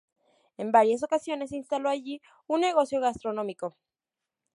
[0.57, 3.75] En varias ocasiones se instaló allí un negocio gastronómico.